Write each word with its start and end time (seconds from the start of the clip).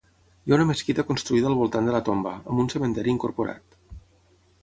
Hi 0.45 0.53
ha 0.53 0.53
una 0.57 0.63
mesquita 0.69 1.03
construïda 1.09 1.49
al 1.51 1.57
voltant 1.59 1.89
de 1.91 1.93
la 1.97 2.01
tomba, 2.09 2.33
amb 2.53 2.63
un 2.65 2.71
cementiri 2.75 3.13
incorporat. 3.17 3.77